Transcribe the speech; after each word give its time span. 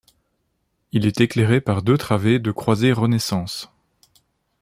Il 0.93 1.05
est 1.05 1.21
éclairé 1.21 1.61
par 1.61 1.83
deux 1.83 1.95
travées 1.95 2.39
de 2.39 2.49
croisées 2.51 2.91
renaissance. 2.91 3.69